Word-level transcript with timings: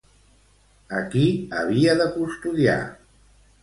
A 1.01 1.03
qui 1.13 1.27
havia 1.61 1.97
de 2.03 2.11
custodiar? 2.19 2.83